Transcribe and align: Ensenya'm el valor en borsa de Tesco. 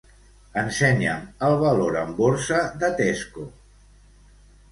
Ensenya'm 0.59 1.25
el 1.49 1.57
valor 1.65 1.99
en 2.05 2.15
borsa 2.21 2.63
de 2.85 2.91
Tesco. 3.01 3.45